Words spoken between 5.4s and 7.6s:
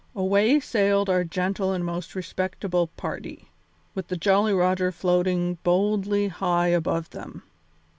boldly high above them.